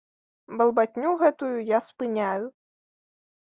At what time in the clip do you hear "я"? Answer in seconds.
1.77-1.85